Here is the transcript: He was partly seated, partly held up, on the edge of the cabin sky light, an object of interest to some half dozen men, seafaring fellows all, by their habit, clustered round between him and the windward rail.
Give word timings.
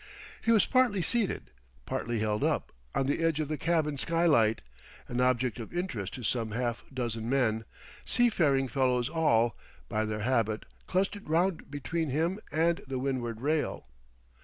He 0.41 0.49
was 0.49 0.65
partly 0.65 1.03
seated, 1.03 1.51
partly 1.85 2.17
held 2.17 2.43
up, 2.43 2.71
on 2.95 3.05
the 3.05 3.23
edge 3.23 3.39
of 3.39 3.49
the 3.49 3.55
cabin 3.59 3.97
sky 3.99 4.25
light, 4.25 4.61
an 5.07 5.21
object 5.21 5.59
of 5.59 5.71
interest 5.71 6.15
to 6.15 6.23
some 6.23 6.53
half 6.53 6.83
dozen 6.91 7.29
men, 7.29 7.65
seafaring 8.03 8.67
fellows 8.67 9.09
all, 9.09 9.55
by 9.89 10.05
their 10.05 10.21
habit, 10.21 10.65
clustered 10.87 11.29
round 11.29 11.69
between 11.69 12.09
him 12.09 12.39
and 12.51 12.81
the 12.87 12.97
windward 12.97 13.41
rail. 13.41 13.85